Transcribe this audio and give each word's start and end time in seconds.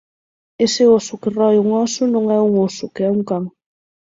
Ese 0.65 0.83
oso 0.97 1.13
que 1.21 1.29
roe 1.37 1.57
un 1.63 1.69
óso 1.85 2.03
non 2.13 2.23
é 2.37 2.39
un 2.49 2.53
oso, 2.67 2.85
que 2.95 3.01
é 3.07 3.09
un 3.17 3.21
can 3.29 3.43